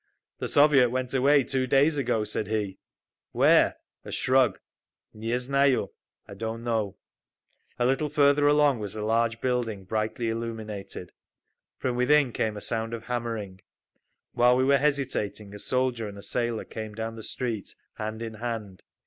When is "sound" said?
12.61-12.95